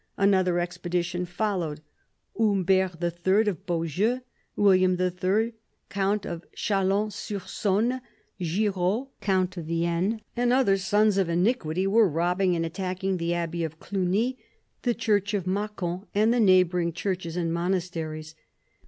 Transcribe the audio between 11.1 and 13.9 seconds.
of iniquity" were robbing and attack ing the abbey of